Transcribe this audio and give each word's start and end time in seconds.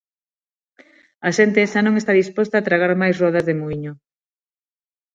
A 1.27 1.29
xente 1.37 1.69
xa 1.71 1.81
non 1.83 1.95
está 1.97 2.11
disposta 2.21 2.55
a 2.57 2.65
tragar 2.67 2.91
máis 3.01 3.15
rodas 3.23 3.45
de 3.47 3.57
muíño. 3.59 3.93